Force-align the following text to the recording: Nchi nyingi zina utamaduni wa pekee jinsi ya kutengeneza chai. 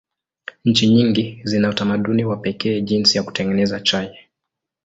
Nchi 0.65 0.87
nyingi 0.87 1.41
zina 1.43 1.69
utamaduni 1.69 2.25
wa 2.25 2.37
pekee 2.37 2.81
jinsi 2.81 3.17
ya 3.17 3.23
kutengeneza 3.23 3.79
chai. 3.79 4.19